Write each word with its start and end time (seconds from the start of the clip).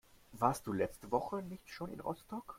Warst 0.31 0.65
du 0.65 0.73
letzte 0.73 1.11
Woche 1.11 1.43
nicht 1.43 1.69
schon 1.69 1.91
in 1.91 1.99
Rostock? 1.99 2.43